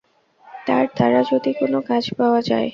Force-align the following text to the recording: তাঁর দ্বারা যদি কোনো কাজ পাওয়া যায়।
তাঁর 0.67 0.85
দ্বারা 0.95 1.21
যদি 1.31 1.51
কোনো 1.59 1.77
কাজ 1.89 2.03
পাওয়া 2.17 2.39
যায়। 2.49 2.69